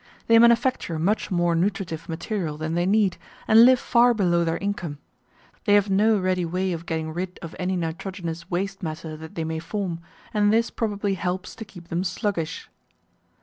They 0.25 0.39
manufacture 0.39 0.97
much 0.97 1.29
more 1.29 1.53
nutritive 1.53 2.09
material 2.09 2.57
than 2.57 2.73
they 2.73 2.87
need, 2.87 3.17
and 3.47 3.65
live 3.65 3.79
far 3.79 4.15
below 4.15 4.43
their 4.43 4.57
income. 4.57 4.97
They 5.65 5.75
have 5.75 5.91
no 5.91 6.17
ready 6.19 6.43
way 6.43 6.71
of 6.73 6.87
getting 6.87 7.13
rid 7.13 7.37
of 7.43 7.55
any 7.59 7.75
nitrogenous 7.75 8.49
waste 8.49 8.81
matter 8.81 9.15
that 9.15 9.35
they 9.35 9.43
may 9.43 9.59
form, 9.59 9.99
and 10.33 10.51
this 10.51 10.71
probably 10.71 11.13
helps 11.13 11.53
to 11.55 11.65
keep 11.65 11.89
them 11.89 12.03
sluggish. 12.03 12.67